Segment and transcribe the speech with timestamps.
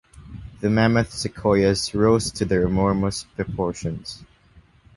[0.61, 4.23] The mammoth sequoias rose to their enormous proportions.